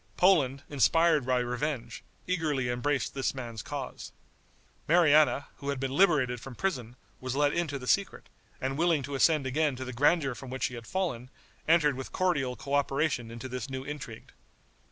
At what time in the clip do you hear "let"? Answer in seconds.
7.35-7.53